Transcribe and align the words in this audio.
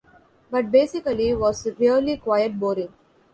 But 0.49 0.71
basically 0.71 1.31
was 1.35 1.63
really 1.77 2.17
quite 2.17 2.59
boring. 2.59 2.91